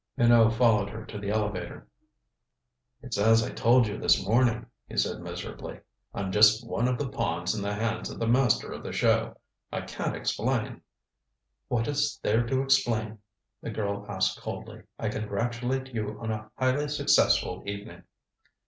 [0.17, 1.87] Minot followed her to the elevator.
[3.03, 5.79] "It's as I told you this morning," he said miserably.
[6.11, 9.37] "I'm just one of the pawns in the hands of the Master of the Show.
[9.71, 10.81] I can't explain"
[11.67, 13.19] "What is there to explain?"
[13.61, 14.81] the girl asked coldly.
[14.97, 18.01] "I congratulate you on a highly successful evening."